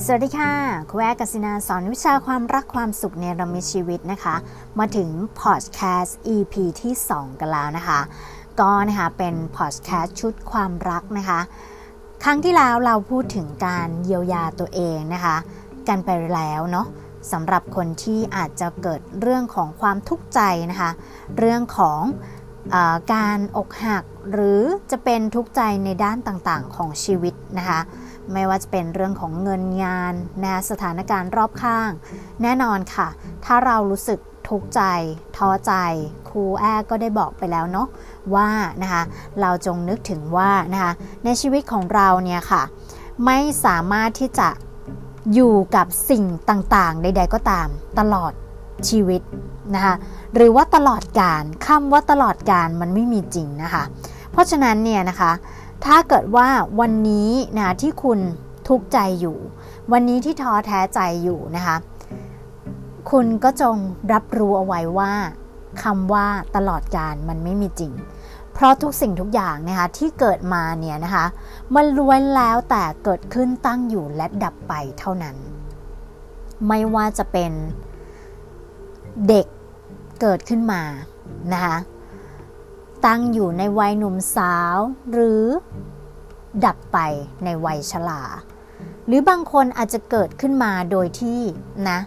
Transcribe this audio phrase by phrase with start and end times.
[0.00, 0.52] สวัสดีค่ะ
[0.90, 4.36] คุณแอกัสินาสอนวิชาความรักความสุขในรมิชีวิตนะคะ
[4.78, 8.00] มาถึงพอดแคสต์ EP ที่ 2 กันแล้วนะคะ
[8.60, 11.40] ก็นะคะเป็นพอดแคสต์ชุดความรักนะคะ
[12.24, 15.36] ครั้งที่แล้วเราพูดถึงการเยียวยาตัวเองนะคะ
[15.88, 16.86] กันไปแล้วเนาะ
[17.32, 20.40] สำหรับคนที่อาจจะเกิดเรื่องของความทุกข์ใจ
[20.70, 20.90] นะคะ
[21.38, 22.00] เรื่องของ
[22.74, 22.76] อ
[23.14, 27.80] การอกหักหรือจะเป็นทุกข์ใจในด้านต่างๆของชีวิตนะคะ
[28.32, 31.90] ไม่ว่าจะเป็นเรื่องของเงินงานนะสถานการณ์รอบข้าง
[32.42, 33.08] แน่นอนค่ะ
[33.44, 34.82] ถ้าเรารู้สึกทุกข์ใจ
[35.36, 35.72] ท้อใจ
[36.28, 37.88] ครูแอก็ได้บอกไปแล้วเนาะ
[38.34, 38.48] ว่า
[38.82, 39.02] นะคะ
[39.40, 40.92] เราจงนึกถึงว่านะคะ
[41.24, 42.62] ในชีวิตของเราเนี่ยค่ะ
[43.24, 44.48] ไม่สามารถที่จะ
[45.34, 47.68] อยู่กับสิ่งต่างๆ ใด ๆ ก็ตาม
[47.98, 48.32] ตลอด
[48.88, 49.22] ชีวิต
[49.74, 49.94] นะคะ
[50.34, 53.84] หรือว่าตลอดการคำว่าตลอดการมันไม่มีจริงนะคะ
[54.32, 55.32] เพราะฉะนั้นเนี่ยนะคะ
[55.84, 56.48] ถ้าเกิดว่า
[56.80, 58.18] วันนี้นะที่คุณ
[58.68, 59.38] ทุกข์ใจอยู่
[59.92, 61.76] วันนี้ที่ท้อแท้ใจอยู่นะคะ
[63.10, 63.76] คุณก็จง
[64.12, 65.12] รับรู้เอาไว้ว่า
[65.82, 67.92] คำว่าตลอดการมันไม่มีจริง
[68.52, 71.26] เพราะทุกสิ่งทุกอย่างนะคะที่เกิดมาเนี่ยนะคะ
[71.74, 75.36] มันล้วนแล้วแต่เกิดขึ้นตั้งอยู่และดับไปเท่านั้น
[76.68, 77.52] ไม่ว่าจะเป็น
[79.28, 79.46] เด็ก
[80.20, 80.82] เกิดขึ้นมา
[81.52, 81.76] นะคะ
[83.06, 84.76] ตั้งอยู่ในวัยหนุ่มสาว
[85.12, 85.44] หรือ
[86.64, 86.98] ดับไป
[87.44, 88.22] ในวัยชรา
[89.06, 91.40] หรือบางคนอาจจะเกิดขึ้นมาโดยที่
[91.88, 91.98] นะ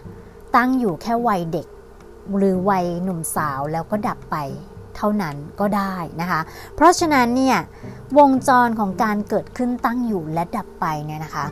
[0.56, 1.66] ตั้งอยู่แค่วัยเด็ก
[2.36, 4.36] หรือวัยหนุ่มสาวแล้วก็ดับไป
[4.96, 6.40] เท่านั้นก็ได้นะคะ
[6.74, 7.58] เพราะฉะนั้นเนี่ย
[8.18, 11.46] วงจรของการเกิดขึ้นตั้งอยู่และดับไปเนี่ยนะคะ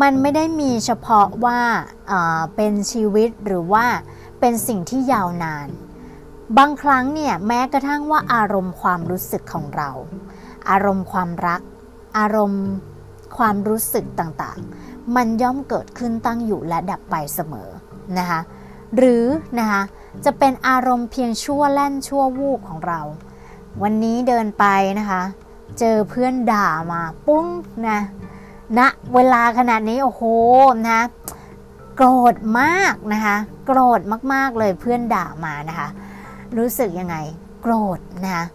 [0.00, 1.60] มันไม่ได้มีเฉพาะว่า
[2.08, 3.84] เเป็นชีวิตหรือว่า
[4.40, 5.68] เป็นสิ่งที่ยาวนาน
[6.58, 9.90] บางครั้งเนี่ยแม้กระทั่งว่าอารมณ์ความรู้สึกของเรา
[10.70, 11.60] อารมณ์ความรัก
[12.18, 12.64] อารมณ์
[13.36, 17.70] ความรู้สึกต่างๆ มันย่อมเกิดขึ้นตั้งอยู่และดับไปเสมอ
[18.18, 18.40] นะคะ
[18.96, 19.24] หรือ
[19.58, 19.82] นะคะ
[20.24, 23.00] จะเป็นอารมณ์เพียงชั่วแล่นชั่ววูบของเรา
[23.82, 24.64] วันนี้เดินไป
[24.98, 25.22] นะคะ
[25.78, 27.46] เจอเพื่อนด่ามาปุ้ง
[27.88, 28.00] นะ
[28.78, 30.22] ณนะเวลาขนาดนี้โอ้โห
[30.88, 31.00] นะ
[31.96, 33.36] โกรธมากนะคะ
[33.66, 34.00] โกรธ
[34.32, 35.88] มากๆเลยเพื่อนด่ามานะคะ
[36.58, 37.16] รู้สึกยังไง
[37.62, 38.46] โกรธนะ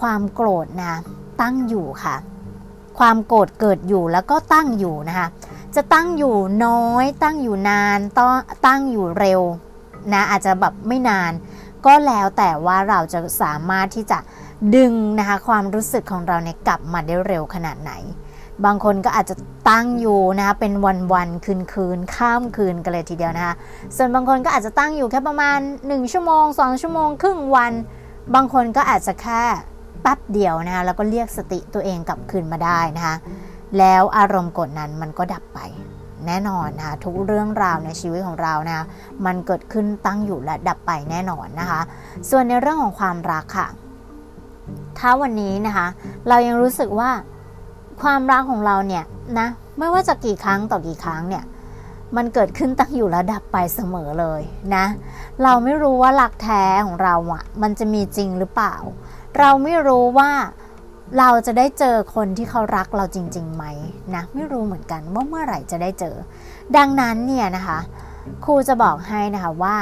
[0.00, 0.94] ความโกรธนะ
[1.40, 2.16] ตั้งอยู่ค่ะ
[2.98, 5.28] ความโกรธเกิดอยู่แล้วก็ตั้งอยู่นะคะ
[5.74, 6.34] จะตั้งอยู่
[6.64, 8.32] น้อย ตั้งอยู่นานต้อง
[8.66, 9.40] ตั้งอยู่เร็ว
[10.12, 11.32] นะอาจจะแบบไม่นาน
[11.84, 14.18] ก็แล้วแต่ว่าเราจะสามารถที่จะ
[14.76, 17.92] ดึงนะคะความรู้สึกของเราเนี่ยกลับมาได้เร็วขนาดไหน
[18.64, 19.34] บางคนก็อาจจะ
[19.68, 23.54] ตั้งอยู่นะคะเป็นวันวันคืนคืนข้ามคืนกันเลยทีเดียวนะคะ
[23.96, 27.72] ส่วนบางคนก็อาจจะตั้งอยู่แค่ประมาณ 1 ชั่วโมง 2 ชั่วโมง ครึ่งวัน
[28.34, 29.42] บางคนก็อาจจะแค่
[30.02, 33.16] แป๊บเดียวนะคะแล้วก็เรียกสติตัวเองกลับคืนมาได้นะคะ
[33.78, 35.60] แล้วอารมณ์กดนั้นมันก็ดับไป
[36.26, 38.86] แน่นอนนะคะทุกเรื่องราวในชีวิตของเรานะ
[39.26, 41.80] มันเกิดขึ้นตั้งอยู่และดับไปแน่นอนนะคะ
[42.30, 43.68] ส่วนในเรื่องของความรักค่ะ
[44.98, 45.86] ถ้าวันนี้นะคะ
[46.28, 47.10] เรายังรู้สึกว่า
[48.02, 49.04] ความรักของเราเนี่ย
[49.38, 49.48] นะ
[49.78, 51.44] ไม่ว่าจะกี่ครั้งต่อกี่ครั้งเนี่ย
[52.16, 54.42] มันเกิดขึ้นตั้งอยู่ระดับไปเสมอเลย
[54.74, 54.86] นะ
[55.42, 58.74] เราไม่รู้ว่าหลักแท้ของเราอะ่ะ มันจะมีจริงหรือเปล่า
[59.38, 60.30] เราไม่รู้ว่า
[61.18, 63.64] เราจะได้เจอคนที่เขารักเราจริงๆไหม
[64.14, 66.16] นะไม่รู้เหมือนกันว่าเมื่อไหร่จะได้เจอ
[66.76, 67.78] ดังนั้นเนี่ยนะคะ
[68.44, 69.76] ครูจะบอกให้นะคะว่า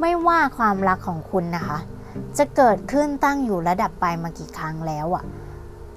[0.00, 1.78] ไม่ว่าความรักของคุณนะคะ
[2.38, 5.24] จะเกิดขึ้นตั้งอยู่ระดับไปมากี่ครั้งแล้วอะ่ะ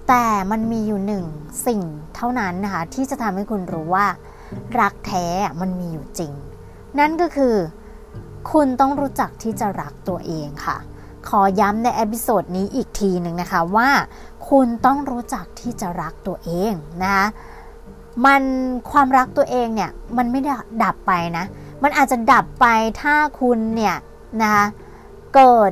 [0.08, 1.26] แต่มันมีอยู่หนึ่ง
[1.68, 1.82] สิ่ง
[2.16, 4.08] เท่านั้นนะคะที่จะทำให้คุณรู้ว่า
[4.80, 5.26] รักแท้
[5.62, 6.32] มันมีอยู่จริง
[7.00, 7.56] นั่นก็คือ
[8.52, 10.78] คุณต้องรู้จักที่จะรักตัวเองค่ะ
[11.28, 13.90] ขอย้ำใน episode นี้อีกทีหนึ่งนะคะว่า
[14.50, 16.74] คุณต้องรู้จักที่จะรักตัวเอง
[17.04, 17.26] นะคะ
[18.26, 18.44] มัน
[18.92, 20.52] ความรักตัวเองเนี่ยมันไม่ได้
[20.84, 21.46] ดับไปนะ
[21.84, 22.66] มันอาจจะดับไป
[23.02, 23.96] ถ้าคุณเนี่ย
[24.42, 24.66] นะคะ
[25.36, 25.72] เกิด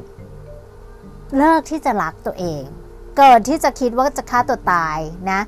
[1.37, 2.63] เลิกที่จะรักตัวเอง
[3.21, 4.97] เกิดที่จะคิดว่าจะฆ่าตัวตาย
[5.31, 5.39] นะ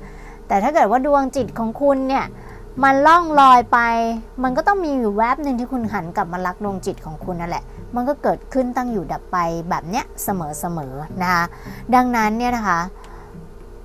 [0.48, 2.24] แต่ถ้าเกิดว่าดวงจิตของคุณเนี่ย
[2.82, 3.78] มันล่องลอยไป
[4.42, 7.64] มันก็ต้องมีอยู่แวบหนึ่งที่คุณหันกลับมารักดวงจิตของคุณนั่นแหละ
[7.94, 9.36] มันก็เกิดขึ้นตั้งอยู่ดับไป
[9.70, 10.28] แบบเนี้ยเส
[10.76, 11.44] มอๆนะคะ
[11.94, 12.80] ดังนั้นเนี่ยนะคะ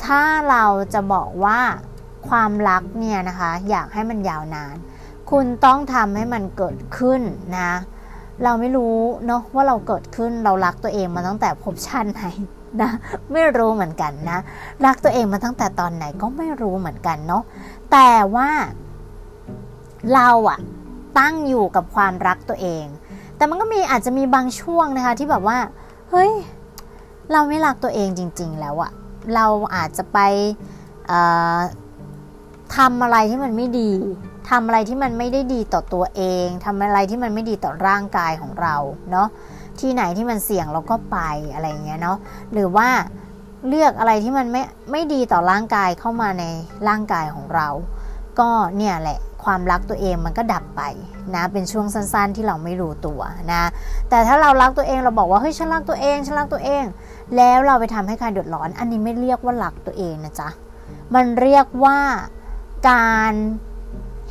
[0.06, 1.59] ถ้าเราจะบอกว่า
[2.29, 4.75] ความรักเนี่ยนะคะ อยากให้มันยาวนาน
[5.31, 7.21] คุณต้องทำให้มันเกิดขึ้น
[7.57, 7.71] นะ
[8.44, 12.23] เราไม่รู้เนาะว่าเราเกิดขึ้นเรารักตัวเองมาตั้งแต่พบชาติไหน
[12.81, 12.91] นะ
[13.31, 14.39] ไม่รู้เหมือนกันนะ
[14.85, 17.43] รักตัวเองมาตั้งแต่ตอนไหนก็ไม่รู้เหมือนกันเนาะ
[17.91, 18.49] แต่ว่า
[20.13, 20.59] เราอะ
[21.19, 22.85] ตั้งอยู่กับความรักตัวเอง
[23.37, 25.57] แต่มันก็มีอาจจะมีบางช่วงนะคะที่แบบว่า
[26.09, 26.31] เฮ้ย
[27.31, 28.91] เราไม่รักตัวเองจริง ๆ แล้วอะ
[29.35, 30.19] เราอาจจะไป
[32.75, 33.91] ทำอะไรที่มันไม่ดี
[34.49, 38.75] ทำอะไรที่มันไม่ได้ดีต่อตัวเองทำอะไรที่มันไม่ดีต่อร่างกายของเรา
[39.11, 39.27] เนาะ
[39.81, 41.18] ที่ไหนที่มันเสี่ยงเราก็ไป
[41.53, 42.18] อะไรเงี้ยเนาะ
[42.53, 42.89] หรือว่า
[43.68, 46.44] เลือกอะไรที่มันไม่ไม่ดีต่อร่างกายเข้ามาใน
[46.88, 47.68] ร่างกายของเรา
[48.39, 50.81] ก็เนี่ยแหละความรักตัวเองมันก็ดับไป
[51.35, 53.21] นะเป็นช่วงสั้นๆที่เราไม่รู้ตัว
[53.53, 53.63] นะ
[54.09, 56.83] แต่ถ้าเรารักตัวเองเราบอกว่าเฮ้ยฉันรักตัวเองฉันรักตัวเอง
[57.35, 60.50] แล้วเราไปทำให้ใครเดือดร้อน อันนี้ไม่เรียกว่ารักตัวเองนะจ๊ะ
[61.15, 61.97] มันเรียกว่า
[62.89, 63.33] การ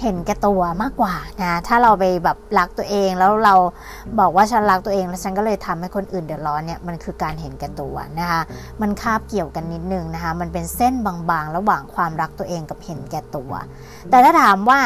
[0.02, 3.54] เห็นแก่ตัวมากกว่านะถ้าเราไปแบบรักตัวเองแล้วเรา
[4.18, 8.40] บอกว่าฉันรักตัวเอง แล้วฉันก็เลยทำให้คนอื่นเดือดร้อนเนี่ยมันคือการเห็นแก่ตัวนะคะ
[8.80, 13.52] มันคาบเกี่ยวกันนิดนึงนะคะมันเป็นเส้นบางๆ ระหว่างความรักตัวเองกับเห็นแก่ตัว
[14.10, 14.80] แต่ถ้าถามว่า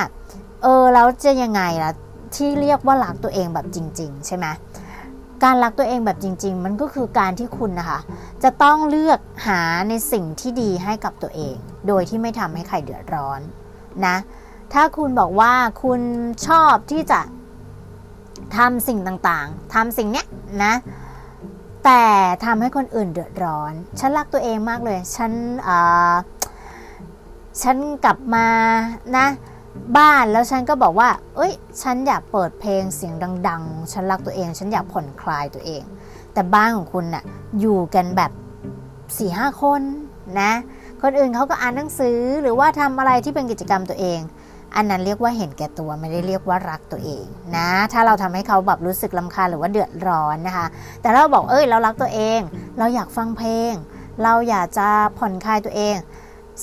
[0.63, 1.93] เออแล้วจะยังไงล่ะ
[2.35, 4.47] ที่เรียกว่ารักตัวเองแบบจริง ๆ ใช่ไหม
[5.45, 8.01] การรักตัวเองแบบจริง ๆ มันก็คือการที่คุณนะคะ
[8.43, 11.57] จะต้องเลือกหาในสิ่งที่ดีให้กับตัวเอง
[11.89, 13.41] โดยที่ไม่ทำให้ใครเดือดร้อน
[14.07, 14.17] นะ
[14.73, 15.53] ถ้าคุณบอกว่า
[15.83, 16.01] คุณ
[16.47, 17.21] ชอบที่จะ
[18.57, 20.27] ทำสิ่งต่างๆทำสิ่งเนี้ย
[20.65, 20.75] นะ
[21.85, 22.05] แต่
[22.45, 25.33] ทำให้คนอื่นเดือดร้อน ฉันรักตัวเองมากเลย ฉัน
[27.63, 28.47] ฉันกลับมา
[29.17, 29.27] นะ
[29.97, 31.53] บ้านแล้วฉันก็บอกว่า เอ้ย
[31.83, 33.15] ฉันอยากเปิดเพลงเสียง
[33.49, 35.83] ดัง ๆ ฉันรักตัวเอง ฉันอยากผ่อนคลายตัวเอง
[36.33, 37.25] แต่บ้านของคุณนะ่ะ
[37.61, 38.33] อยู่กันแบบ
[39.19, 39.83] สี่ห้าคน
[40.41, 40.53] นะ
[41.03, 44.21] คนอื่นเขาก็อ่านหนังสือหรือว่าทำอะไรที่เป็นกิจกรรมตัวเอง
[44.77, 47.25] อันนั้นเรียกว่าเห็นแก่ตัวไม่ได้เรียกว่ารักตัวเอง
[47.57, 50.67] นะ ถ้าเราทำให้เขาแบบรู้สึกลำคาญหรือว่าเดือดร้อนนะคะ
[51.03, 52.41] แต่เราบอกเอ้ยเรารักตัวเอง
[52.79, 53.73] เราอยากฟังเพลง
[54.23, 54.89] เราอยากจะ
[55.19, 55.97] ผ่อนคลายตัวเอง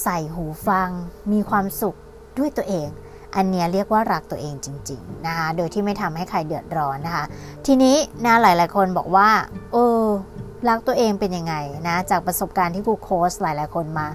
[0.03, 0.89] ใส่หูฟัง
[1.31, 1.95] มีความสุข
[2.37, 2.87] ด้วยตัวเอง
[3.35, 7.25] อันนี้เรียกว่ารักตัวเองจริง ๆนะคะ โดยที่ไม่ทำให้ใครเดือดร้อนนะคะ
[7.65, 7.95] ทีนี้
[8.25, 9.29] นะหลาย ๆ คนบอกว่า
[9.73, 10.03] เออ
[10.69, 11.53] รักตัวเองเป็นยังไง
[11.87, 14.07] นะจากประสบการณ์ที่กูโค้ชหลาย ๆ คนมา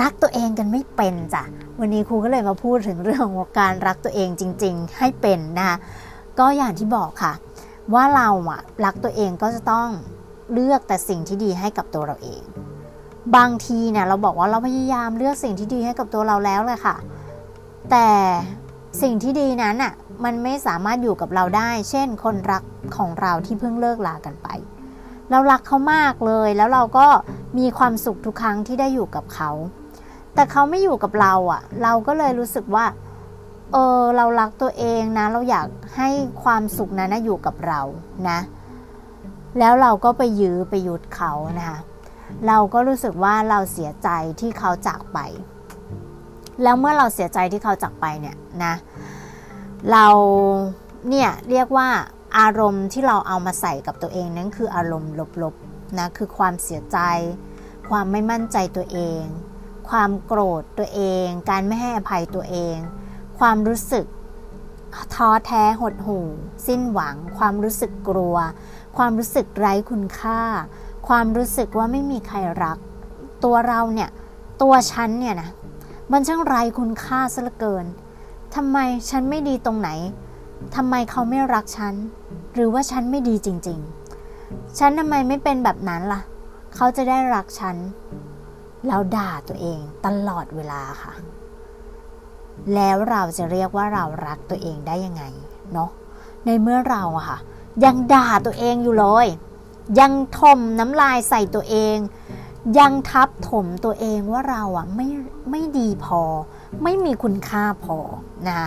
[0.00, 1.44] รักตัวเองกันไม่เป็นจ้ะ
[1.80, 5.76] วันนี้ครูก็เลยมาพูดถึงเรื่องของการรักตัวเองจริง ๆ ให้เป็นนะคะ
[6.38, 7.32] ก็อย่างที่บอกค่ะ
[7.94, 9.88] ว่าเราอะรักตัวเองก็จะต้อง
[10.52, 12.42] เลือกแต่สิ่งที่ดีให้กับตัวเราเอง
[13.36, 16.96] บางทีเนี่ยเราบอกว่าเราพยายามเลือกสิ่งที่ดีให้กับตัวเราแล้วเลยค่ะ
[17.90, 18.08] แต่
[19.02, 19.92] สิ่งที่ดีนั้นอะ
[20.24, 22.62] มันไม่สามารถอยู่กับเราได้ เช่น คนรัก
[22.96, 24.48] ของเราที่เพิ่งเลิกลากันไป
[25.30, 27.06] เรารักเขามากเลย แล้วเราก็
[27.58, 29.50] มีความสุขทุกครั้งที่ได้อยู่กับเขา
[30.34, 32.84] แต่เขาไม่อยู่กับเราอะ่ะ เราก็เลยรู้สึกว่า
[33.72, 36.08] เออเรารักตัวเองนะ เราอยากให้
[36.42, 37.80] ความสุขนั้นนะอยู่กับเรา
[38.28, 38.38] นะ
[39.58, 41.78] แล้วเราก็ไปยื้อไปหยุดเขานะคะ
[42.46, 44.08] เราก็รู้สึกว่าเราเสียใจ
[44.40, 45.18] ที่เขาจากไป
[46.62, 48.74] แล้วเมื่อเราเสียใจที่เขาจากไปเนี่ยนะ
[49.92, 50.06] เรา
[51.08, 51.88] เนี่ยเรียกว่า
[52.38, 56.98] อารมณ์ที่เราเอามาใส่กับตัวเองนั้นคืออารมณ์ลบๆนะคือความเสียใจ
[57.90, 59.22] ความไม่มั่นใจตัวเอง
[59.88, 62.76] ความโกรธตัวเอง การไม่ให้อภัยตัวเอง
[63.38, 64.06] ความรู้สึก
[65.14, 66.26] ท้อแท้หดหู่
[66.66, 68.36] สิ้นหวัง ความรู้สึกกลัว
[68.96, 70.40] ความรู้สึกไร้คุณค่า
[71.08, 72.78] ความรู้สึกว่าไม่มีใครรัก
[73.44, 74.10] ตัวเราเนี่ย
[74.62, 75.50] ตัวฉันเนี่ยนะ
[76.12, 77.86] มันช่างไร้คุณค่าซะเหลือเกิน
[78.54, 78.78] ทำไม
[79.10, 79.90] ฉันไม่ดีตรงไหน
[80.76, 81.94] ทำไมเขาไม่รักฉัน
[82.54, 83.78] หรือว่าฉันไม่ดีจริง
[84.28, 86.20] ๆ ฉันทำไมไม่เป็นแบบนั้นล่ะ
[86.74, 87.76] เขาจะได้รักฉัน
[88.86, 91.14] เราด่าตัวเองตลอดเวลาค่ะ
[92.74, 95.24] แล้วเราจะเรียกว่าเรารักตัวเองได้ยังไง
[95.72, 95.90] เนาะ
[96.46, 97.38] ในเมื่อเราอะค่ะ
[97.84, 99.26] ยังด่าตัวเองอยู่เลย
[100.00, 101.96] ยังทมน้ำลายใส่ตัวเอง
[102.78, 105.08] ยังทับถมตัวเองว่าเราอะไม่
[105.50, 106.22] ไม่ดีพอ
[106.82, 107.98] ไม่มีคุณค่าพอ
[108.48, 108.62] นะ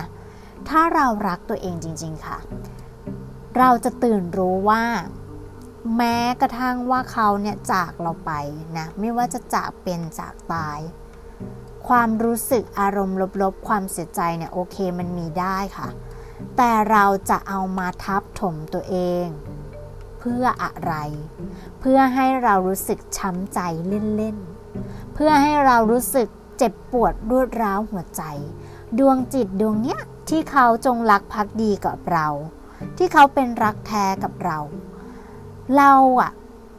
[0.68, 2.38] ถ้าเรารักตัวเองจริง ๆค่ะ
[3.58, 4.82] เราจะตื่นรู้ว่า
[5.96, 8.32] แม้กระทั่งว่าเขาเนี่ยจากเราไป
[8.78, 10.80] นะไม่ว่าจะจากเป็นจากตาย
[11.88, 15.88] ความรู้สึกอารมณ์ลบๆ ความเสียใจเนี่ยโอเคมันมีได้ค่ะ
[16.56, 19.26] แต่เราจะเอามาทับถมตัวเอง
[20.18, 20.94] เพื่ออะไร
[21.80, 26.28] เพื่อให้เรารู้สึกช้ำใจเล่นๆ เพื่อให้เรารู้สึก
[26.58, 28.22] เจ็บปวดรวดร้าวหัวใจ
[28.98, 32.26] ดวงจิตดวงเนี้ยที่เขาจงรักภักดีกับเรา
[32.96, 34.58] ที่เขาเป็นรักแท้กับเรา
[35.76, 36.32] เราอะ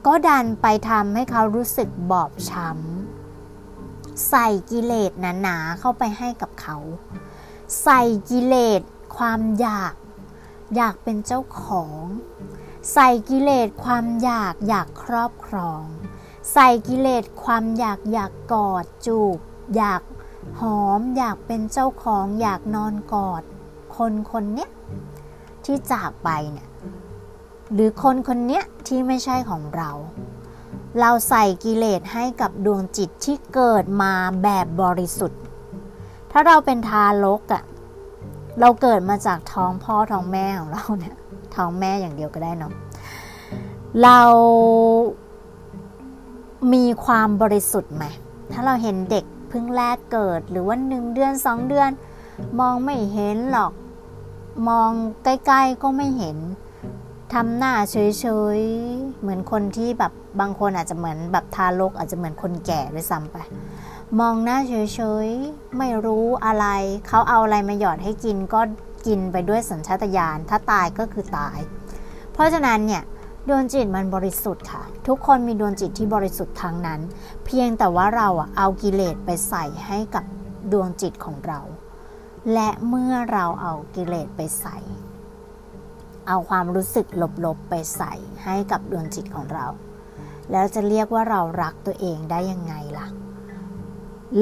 [0.08, 6.77] ก็ดันไปทำให้เขารู้สึกบอบช้ำใส่กิเลสหนาๆเข้าไปให้กับเขา
[7.84, 8.81] ใส่กิเลส
[9.17, 9.93] ความอยาก
[10.75, 12.03] อยากเป็นเจ้าของ
[12.93, 15.81] ใส่กิเลสความอยากอยากครอบครอง
[16.53, 19.38] ใส่กิเลสความอยากอยากกอดจูบ
[19.75, 20.01] อยาก
[20.60, 23.43] หอม อยากเป็นเจ้าของ อยากนอนกอด
[23.96, 24.69] คนคนเนี้ย
[25.65, 26.67] ที่จากไปเนี่ย
[27.73, 29.89] หรือคนคนนี้ที่ไม่ใช่ของเรา
[30.99, 35.41] เราใส่กิเลสให้กับดวงจิตที่เกิดมาแบบบริสุทธิ์
[36.31, 37.63] ถ้าเราเป็นทารกอะ่ะ
[38.59, 41.15] เราเกิดมาจากท้องพ่อท้องแม่ของเราเนี่ย
[41.55, 42.73] ท้องแม่อย่างเดียวก็ได้เนาะ
[44.03, 44.19] เรา
[46.73, 48.05] มีความบริสุทธิ์ไหม
[48.51, 51.89] ถ้าเราเห็นเด็กเพิ่งแรกเกิดหรือว่าหนึ่งเดือนสองเดือน
[52.59, 53.71] มองไม่เห็นหรอก
[54.69, 54.89] มอง
[55.23, 56.38] ใกล้ๆก็ไม่เห็น
[57.36, 57.98] ทำหน้าเฉ
[58.57, 63.38] ยๆ เหมือนคนที่แบบบางคนอาจจะเหมือนแบบทารกอาจจะเหมือนคนแก่ด้วยซ้ำไป
[64.19, 66.65] มองหน้าเฉยๆ ไม่รู้อะไร
[67.07, 68.62] เขาเอาอะไรมาหยอดให้กินก็
[69.07, 71.57] กินไปด้วยสัญชาตญาณ ถ้าตายก็คือตาย
[72.33, 73.03] เพราะฉะนั้นเนี่ย
[73.48, 77.00] ดวงจิตมันบริสุทธิ์ค่ะ ทุกคนมีดวงจิตที่บริสุทธิ์ทั้งนั้น
[77.45, 80.24] เพียงแต่ว่าเราเอากิเลสไปใส่ให้กับ
[80.71, 81.59] ดวงจิตของเรา
[82.53, 84.77] และเมื่อเราเอากิเลสไปใส่
[86.29, 87.07] เอาความรู้สึก
[87.45, 89.65] ลบๆไปใส่ให้กับดวงจิตของเรา
[90.51, 93.07] แล้วจะเรียกว่าเรารักตัวเองได้ยังไงล่ะ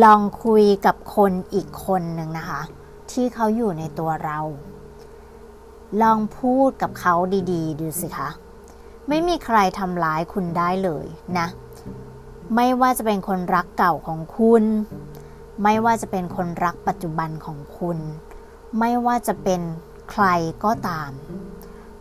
[0.03, 2.61] ลองคุยกับคนอีกคนหนึ่งนะคะ
[3.11, 4.39] ที่เขาอยู่ในตัวเรา
[6.01, 7.15] ลองพูดกับเขา
[7.51, 8.29] ดีๆ ดูสิคะ
[9.07, 11.05] ไม่มีใครทำร้ายคุณได้เลย
[11.37, 11.47] นะ
[12.55, 14.63] ไม่ว่าจะเป็นคนรักเก่าของคุณ
[15.63, 17.97] ไม่ว่าจะเป็นคนรักปัจจุบันของคุณ
[18.79, 19.61] ไม่ว่าจะเป็น
[20.11, 20.25] ใคร
[20.63, 21.11] ก็ตาม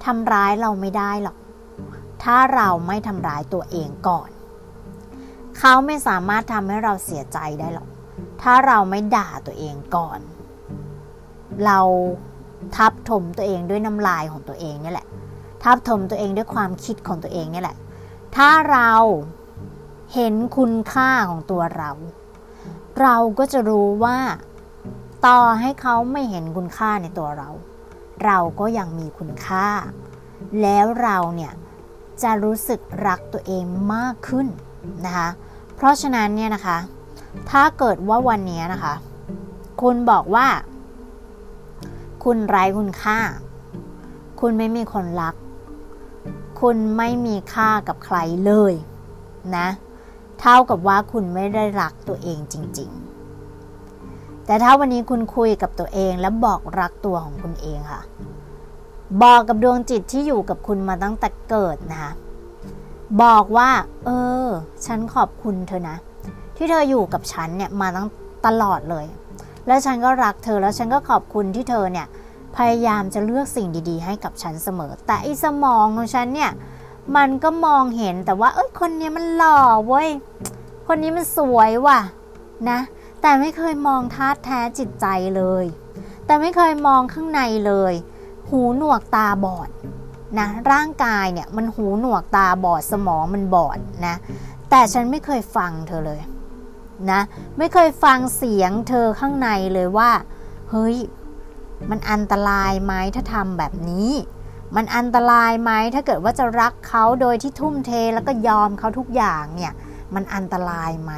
[0.06, 1.36] ทำร้ายเราไม่ได้หรอก
[2.22, 4.30] ถ้าเราไม่ทำร้ายตัวเองก่อน
[5.58, 7.88] เขาไม่สามารถทำให้เราเสียใจได้หรอก
[8.42, 10.20] ถ้าเราไม่ด่าตัวเองก่อน
[11.64, 11.80] เรา
[12.76, 15.08] ทับถมตัวเองด้วยน้ำลายของตัวเองนี่แหละ
[15.62, 17.76] ทับถมตัวเองด้วยความคิดของตัวเองนี่แหละ
[18.36, 18.92] ถ้าเรา
[20.14, 21.90] เห็นคุณค่าของตัวเรา
[23.00, 24.18] เราก็จะรู้ว่า
[25.26, 27.50] ต่อให้เขาไม่เห็นคุณค่าในตัวเรา
[28.24, 29.68] เราก็ยังมีคุณค่า
[30.62, 31.52] แล้วเราเนี่ย
[32.22, 34.46] จะรู้สึกรักตัวเองมากขึ้น
[35.04, 35.28] นะคะ
[35.74, 36.78] เพราะฉะนั้นเนี่ยนะคะ
[37.50, 38.94] ถ้าเกิดว่าวันนี้นะคะ
[39.82, 40.46] คุณบอกว่า
[42.24, 43.18] คุณไร้คุณค่า
[44.40, 45.34] คุณไม่มีคนรัก
[46.60, 48.72] คุณไม่มีค่ากับใครเลย
[49.56, 49.68] นะ
[50.40, 53.05] เท่ากับว่าคุณไม่ได้รักตัวเองจริง ๆ
[54.46, 58.02] แต่ถ้าวันนี้คุณคุยกับตัวเองแล้วบอกรักตัวของคุณเองค่ะ
[59.22, 62.12] บอกกับดวงจิตที่อยู่กับคุณมาตั้งแต่เกิดนะคะ
[63.22, 63.70] บอกว่า
[64.04, 64.10] เอ
[64.46, 64.48] อ
[64.86, 65.96] ฉันขอบคุณเธอนะ
[66.56, 68.08] ที่เธออยู่กับฉันเนี่ยมาตั้ง
[68.46, 69.06] ตลอดเลย
[69.66, 72.06] แล้วฉันก็รักเธอแล้วฉันก็ขอบคุณที่เธอเนี่ย
[72.56, 76.50] พยายามจะเลือกสิ่งดี ๆ ให้กับฉันเสมอ แต่อีสมองของฉันเนี่ย
[77.16, 80.08] มันก็มองเห็นแต่ว่า เอ้ยคนนี้มันหล่อเว้ย
[80.86, 81.98] คนนี้มันสวยว่ะ
[82.70, 82.78] นะ
[83.28, 85.06] แต่ไม่เคยมองธาตุแท้จิตใจ
[85.36, 85.64] เลย
[86.26, 87.94] แต่ไม่เคยมองข้างในเลย
[88.48, 89.68] หูหนวกตาบอด
[90.38, 94.14] นะร่างกายเนี่ยมันหูหนวกตาบอดสมองมันบอดนะ
[94.70, 96.20] แต่ฉันไม่เคยฟังเธอเลย
[97.10, 97.20] นะ
[97.58, 100.10] ไม่เคยฟังเสียงเธอข้างในเลยว่า
[100.70, 100.96] เฮ้ย
[101.90, 104.10] มันอันตรายไหมถ้าทำแบบนี้
[104.76, 109.72] มันอันตรายไหมถ้าเกิดว่าจะรักเขาโดยที่ทุ่มเทแล้วก็ยอมเขาทุกอย่างเนี่ย
[110.14, 111.14] มันอันตรายไหม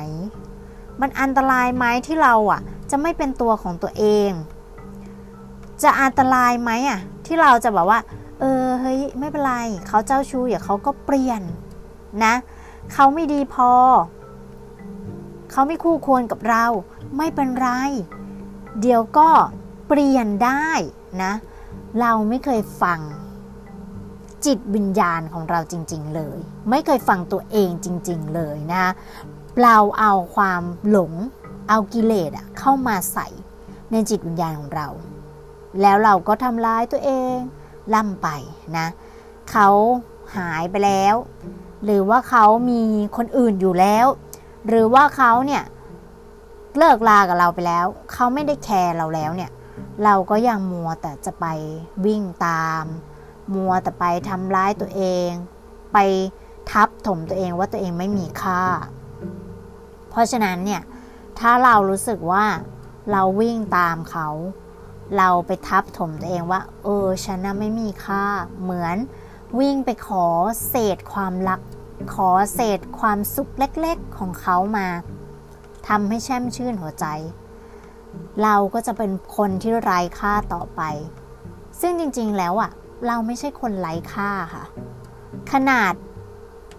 [1.01, 4.31] มันอันตรายไหมที่เราอะ จะไม่เป็นตัวของตัวเอง
[5.83, 8.01] จะอันตรายไหมอะ ที่เราจะแบบว่า
[8.41, 9.55] เออเฮ้ยไม่เป็นไร
[9.89, 11.43] เขาเจ้าชู้อย่าเขาก็เปลี่ยน
[12.25, 12.35] นะ
[12.93, 13.73] เขาไม่ดีพอ
[15.51, 16.65] เขาไม่คู่ควรกับเรา
[17.17, 17.69] ไม่เป็นไร
[18.81, 19.29] เดี๋ยวก็
[19.89, 20.69] เปลี่ยนได้
[21.23, 21.33] นะ
[22.01, 23.01] เราไม่เคยฟัง
[24.45, 26.39] จิตวิญญาณของเราจริง ๆ เลย
[26.71, 28.85] ไม่เคยฟังตัวเองจริง ๆ เลยนะ
[29.63, 31.13] เราเอาความหลง
[31.69, 33.29] เอากิเลสเข้ามาใส่
[33.91, 34.89] ในจิตวิญญาณของเรา
[35.81, 37.37] แล้วเราก็ทำร้ายตัวเอง
[37.95, 38.29] ล่ำไป
[38.79, 38.87] นะ
[39.51, 39.69] เขา
[40.37, 41.15] หายไปแล้ว
[41.85, 42.83] หรือว่าเขามี
[43.17, 44.07] คนอื่นอยู่แล้ว
[44.69, 45.63] หรือว่าเขาเนี่ย
[46.79, 49.51] เลิกลากับเราไปแล้ว เขาไม่ได้แคร์เราแล้วเนี่ย
[50.05, 51.47] เราก็ยังมัวแต่จะไป
[52.07, 52.85] วิ่งตาม
[53.55, 55.31] มัวแต่ไปทำร้ายตัวเอง
[55.93, 55.99] ไป
[56.71, 58.63] ทับถมตัวเองว่าตัวเองไม่มีค่า
[60.19, 60.83] ราะฉะนั้นเนี่ย
[61.39, 62.47] ถ้าเรารู้สึกว่า
[63.13, 64.29] เราวิ่งตามเขา
[65.17, 68.25] เราไปทับถมตัวเองว่า เออฉันน่ะไม่มีค่า
[68.61, 68.97] เหมือน
[69.61, 70.27] วิ่งไปขอ
[70.69, 71.61] เศษความรัก
[72.15, 74.89] ขอเศษความสุขเล็กๆของเขามา
[75.89, 77.07] ทำให้แช่มชื่นหัวใจ
[78.43, 80.83] เราก็จะเป็นคนที่ไร้ค่าต่อไป
[81.81, 82.71] ซึ่งจริงๆแล้วอะ่ะ
[83.07, 84.65] เราไม่ใช่คนไร้ค่าค่ะ
[85.53, 85.95] ขนาด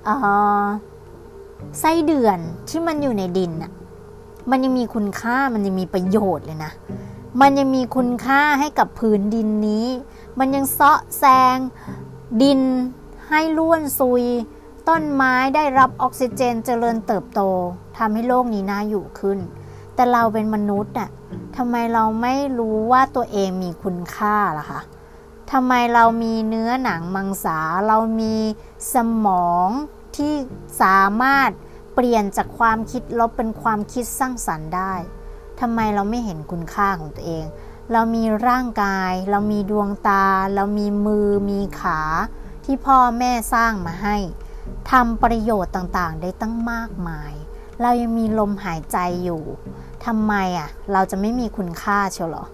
[0.05, 0.09] เอ
[0.61, 0.63] อ
[1.79, 2.37] ไส้เดือน
[2.69, 3.71] ที่มันอยู่ในดินอะ
[4.49, 6.71] มันยังมีคุณค่ามันยังมีประโยชน์เลยนะ
[7.41, 9.87] มันยังมีคุณค่าให้กับพื้นดินนี้
[10.39, 11.23] มันยังเซาะแซ
[11.55, 11.57] ง
[12.41, 12.61] ดิน
[13.29, 14.23] ให้ล้วนซุย
[14.89, 17.41] ต้นไม้ได้รับออกซิเจนเจริญเติบโต
[17.97, 19.39] ทำให้โลกนี้น่าอยู่ขึ้น
[19.95, 21.09] แต่เราเป็นมนุษย์อะ
[21.57, 24.81] ทำไมเราไม่รู้ว่าตัวเองมีคุณค่าล่ะคะ
[25.51, 28.35] ทำไมเรามีเนื้อหนังมังสา เรามี
[28.93, 29.69] สมอง
[30.19, 30.35] ที่
[30.81, 31.49] สามารถ
[31.93, 34.93] เปลี่ยนจากความคิดลบเป็นความคิดสร้างสรรค์ได้
[35.59, 37.45] ทำไมเราไม่เห็นคุณค่าของตัวเอง
[37.91, 42.01] เรามีร่างกาย เรามีดวงตา เรามีมือ มีขา
[42.65, 44.17] ที่พ่อแม่สร้างมาให้
[44.91, 47.33] ทำประโยชน์ต่างๆ ได้ตั้งมากมาย
[47.81, 49.41] เรายังมีลมหายใจอยู่
[50.05, 52.45] ทำไมอะ เราจะไม่มีคุณค่าเชียวหรอ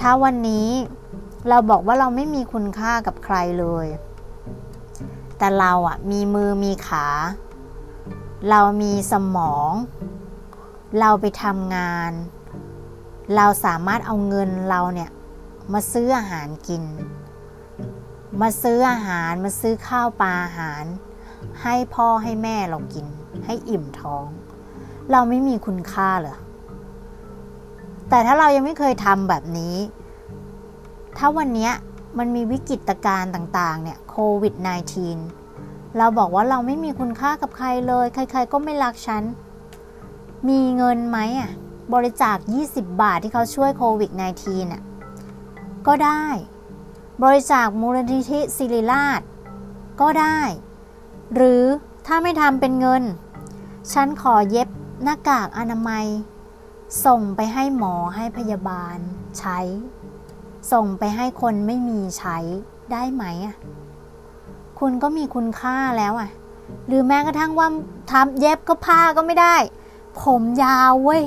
[0.00, 0.68] ถ้าวันนี้
[1.48, 3.86] เราบอกว่าเราไม่มีคุณค่ากับใครเลย
[5.38, 7.06] แต่เราอะมีมือมีขา
[8.50, 9.70] เรามีสมอง
[11.00, 12.12] เราไปทำงาน
[13.36, 15.10] เราสามารถเอาเงินเราเนี่ย
[15.72, 16.82] มาซื้ออาหารกิน
[18.40, 20.84] มาซื้ออาหารมาซื้อข้าวปลาอาหาร
[21.62, 23.06] ให้พ่อให้แม่เรากิน
[23.44, 24.26] ให้อิ่มท้อง
[25.10, 26.36] เราไม่มีคุณค่าเหรอ
[28.08, 29.76] แต่ถ้าเรายังไม่เคยทำแบบนี้
[31.18, 31.70] ถ้าวันนี้
[32.18, 34.54] มันมีวิกฤตการณ์ต่างๆ เนี่ยโควิด
[35.26, 39.22] -19 เราบอกว่าเราไม่มีคุณค่ากับใครเลย ใคร ๆ ก็ไม่รักฉัน
[40.48, 41.50] มีเงินไหมอะ
[41.94, 42.36] บริจาค
[42.68, 44.10] 20 บาทที่เขาช่วยโควิด
[44.42, 44.82] -19 อะ
[45.86, 46.24] ก็ได้
[47.24, 49.20] บริจาคมูลนิธิศิริราช
[50.00, 50.38] ก็ได้
[51.34, 51.62] หรือ
[52.06, 53.02] ถ้าไม่ทำเป็นเงิน
[53.92, 54.68] ฉันขอเย็บ
[55.02, 56.06] หน้ากากอนามัย
[57.04, 58.96] ส่งไปให้หมอให้พยาบาล
[59.38, 59.58] ใช้
[60.72, 62.38] ส่งไปให้คนไม่มีใช้
[62.92, 63.56] ได้ไหมอะ
[64.78, 66.30] คุณก็มีคุณค่าแล้วอะ
[66.86, 67.68] หรือแม้กระทั่งว่า
[68.10, 69.56] ทำเย็บก็ผ้าก็ไม่ได้
[70.22, 71.22] ผมยาวเว้ย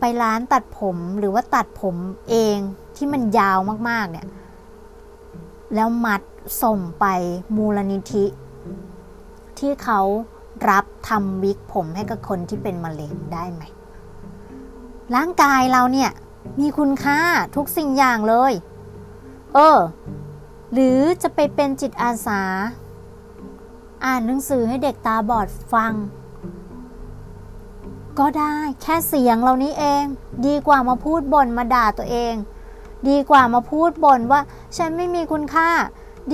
[0.00, 1.96] ไปร้านตัดผมหรือว่าตัดผม
[2.30, 2.58] เอง
[2.96, 3.58] ที่มันยาว
[3.88, 4.26] มากๆเนี่ย
[5.74, 6.22] แล้วมัด
[6.62, 7.06] ส่งไป
[7.56, 8.24] มูลนิธิ
[9.58, 10.00] ที่เขา
[10.70, 13.62] รับทำวิกผมให้กับคนที่เป็นมะเร็งได้ไหม
[15.14, 16.10] ร่างกายเราเนี่ย
[16.60, 17.20] มีคุณค่า
[17.56, 18.52] ทุกสิ่งอย่างเลย
[19.54, 19.78] เออ
[20.72, 22.42] หรือจะไปเป็นจิตอาสา
[24.04, 25.92] อ่านหนังสือให้เด็กตาบอดฟัง
[28.18, 30.04] ก็ได้แค่เสียงเรานี้เอง
[30.46, 32.34] ดีกว่ามาพูดบ่นมาด่าตัวเอง
[33.08, 34.40] ดีกว่ามาพูดบ่นว่า
[34.76, 35.70] ฉันไม่มีคุณค่า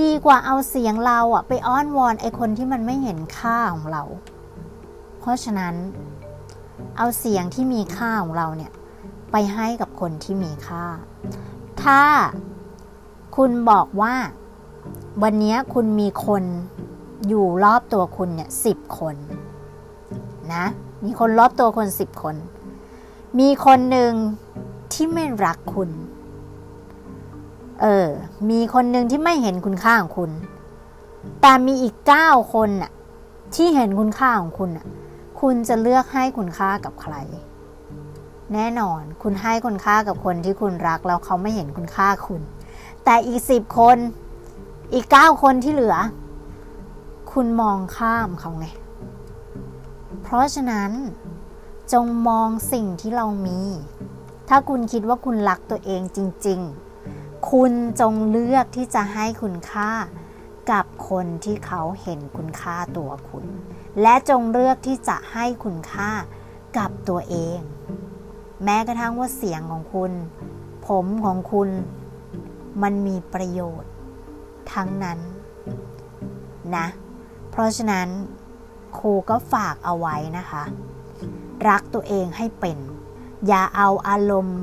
[0.01, 4.03] ดีกว่าเอาเสียงเราอะไปอ้อนวอนไอคนที่มันไม่เห็นค่าของเรา
[5.19, 5.75] เพราะฉะนั้น
[6.97, 8.71] เอาเสียงที่มีค่าของเราเนี่ย
[9.31, 10.85] ไปให้กับคนที่มีค่า
[11.83, 12.01] ถ้า
[13.35, 14.15] คุณบอกว่า
[15.23, 16.43] วันนี้คุณมีคน
[17.27, 19.15] อยู่รอบตัวคุณเนี่ยสิบคน
[20.53, 20.65] นะ
[21.05, 22.35] มีคนรอบตัวคนสิบคน
[23.39, 24.11] มีคนหนึ่ง
[24.93, 25.89] ที่ไม่รักคุณ
[27.81, 28.07] เออ
[28.49, 30.31] มีคนหนึ่งที่ไม่เห็นคุณค่าของคุณ
[31.41, 32.91] แต่มีอีกเก้าคนน่ะ
[33.55, 34.85] ที่เห็นคุณค่าของคุณน่ะ
[35.41, 37.15] คุณจะเลือกให้คุณค่ากับใคร
[38.53, 42.41] แน่นอน คุณให้คุณค่ากับคนที่คุณรักแล้วเขาไม่เห็นคุณค่าคุณ
[43.03, 43.97] แต่อีกสิบคน
[44.93, 45.95] อีกเก้าคนที่เหลือ
[47.31, 48.65] คุณมองข้ามเขาไง
[50.21, 50.91] เพราะฉะนั้น
[51.93, 53.59] จงมองสิ่งที่เรามี
[54.49, 56.59] ถ้าคุณคิดว่าคุณรักตัวเองจริง
[57.03, 59.91] ๆ คุณจงเลือกที่จะให้คุณค่า
[60.71, 63.45] กับคนที่เขาเห็นคุณค่าตัวคุณ
[64.01, 66.09] และจงเลือกที่จะให้คุณค่า
[66.77, 67.59] กับตัวเอง
[68.63, 70.11] แม้กระทั่งว่าเสียงของคุณ
[70.87, 71.69] ผมของคุณ
[72.83, 73.91] มันมีประโยชน์
[74.73, 75.19] ทั้งนั้น
[76.75, 76.87] นะ
[77.49, 78.07] เพราะฉะนั้น
[78.97, 80.63] ครูก็ฝากเอาไว้นะคะ
[81.69, 82.77] รักตัวเองให้เป็น
[83.47, 84.59] อย่าเอาอารมณ์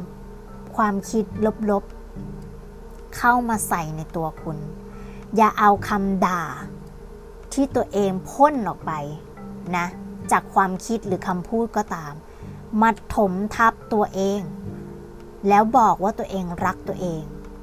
[0.76, 1.24] ความคิด
[1.70, 4.58] ลบๆ เข้ามาใส่ในตัวคุณ
[5.36, 6.42] อย่าเอาคำด่า
[7.52, 8.92] ที่ตัวเองพ่นออกไป
[9.76, 9.86] นะ
[10.32, 12.12] จากความคิดหรือคำพูดก็ตาม
[12.82, 14.40] มาถมทับตัวเอง
[15.48, 17.22] แล้วบอกว่าตัวเองรักตัวเอง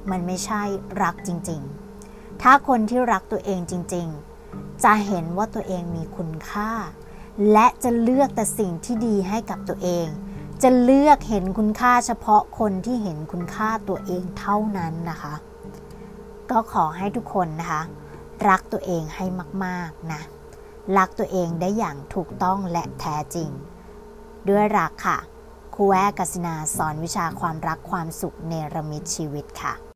[0.09, 0.63] มันไม่ใช่
[1.01, 6.71] รักจริงๆ ถ้าคนที่รักตัวเองจริงๆ จะเห็นว่าตัวเองมีคุณค่า
[7.51, 10.07] และจะเลือกแต่สิ่งที่ดีให้กับตัวเอง
[10.63, 15.35] จะเลือกเห็นคุณค่าเฉพาะคนที่เห็นคุณค่าตัวเองเท่านั้นนะคะ
[16.51, 17.81] ก็ขอให้ทุกคนนะคะ
[18.49, 19.25] รักตัวเองให้
[19.65, 20.21] มากๆนะ
[20.97, 23.49] รักตัวเองได้อย่างถูกต้องและแท้จริง
[24.49, 25.17] ด้วยรักค่ะ
[25.75, 29.90] ครูแอกัสินาสอนวิชาความรักความสุขเนรมิตชีวิตค่ะ